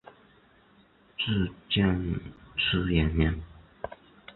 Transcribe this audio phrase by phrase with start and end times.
[1.15, 1.85] 至建
[2.57, 3.39] 初元年。